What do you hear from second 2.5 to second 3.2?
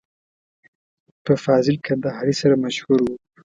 مشهور و.